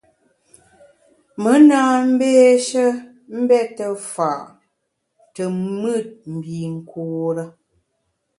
Me 1.41 1.53
na 1.67 1.79
mbéshe 2.13 2.85
mbète 3.41 3.83
fa’ 4.13 4.31
te 5.33 5.43
mùt 5.81 6.07
mbinkure. 6.35 7.43